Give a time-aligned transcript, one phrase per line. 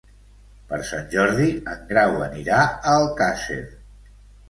[0.71, 3.63] Per Sant Jordi en Grau anirà a Alcàsser.